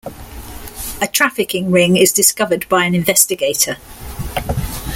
A 0.99 1.05
trafficking 1.05 1.69
ring 1.69 1.95
is 1.95 2.11
discovered 2.11 2.67
by 2.67 2.85
an 2.85 2.95
investigator. 2.95 3.77